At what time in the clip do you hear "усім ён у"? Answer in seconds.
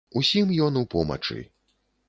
0.21-0.83